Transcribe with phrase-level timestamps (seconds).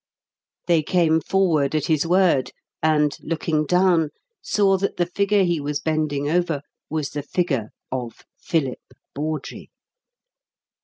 [0.65, 2.49] They came forward at his word,
[2.81, 4.09] and, looking down,
[4.41, 8.79] saw that the figure he was bending over was the figure of Philip
[9.13, 9.69] Bawdrey.